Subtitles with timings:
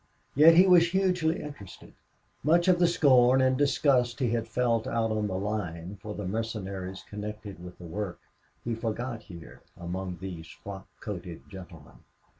[0.33, 1.93] Yet he was hugely, interested.
[2.43, 6.25] Much of the scorn and disgust he had felt out on the line for the
[6.25, 8.19] mercenaries connected with the work
[8.63, 11.99] he forgot here among these frock coated gentlemen.